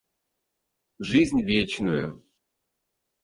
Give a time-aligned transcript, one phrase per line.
[0.99, 2.23] жизнь вечную.